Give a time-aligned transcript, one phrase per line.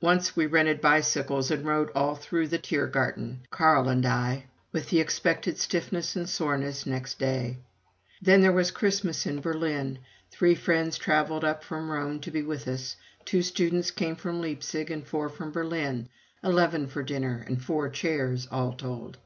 [0.00, 5.00] Once we rented bicycles and rode all through the Tiergarten, Carl and I, with the
[5.00, 7.58] expected stiffness and soreness next day.
[8.22, 9.98] Then there was Christmas in Berlin.
[10.30, 12.96] Three friends traveled up from Rome to be with us,
[13.26, 16.08] two students came from Leipzig, and four from Berlin
[16.42, 19.18] eleven for dinner, and four chairs all told.